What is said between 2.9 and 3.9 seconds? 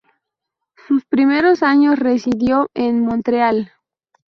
Montreal.